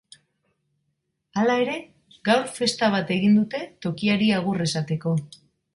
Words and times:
Hala 1.41 1.57
ere, 1.65 1.75
gaur 2.31 2.49
festa 2.57 2.91
bat 2.99 3.15
egin 3.19 3.39
dute 3.43 3.65
tokiari 3.87 4.35
agur 4.41 4.71
esateko. 4.71 5.19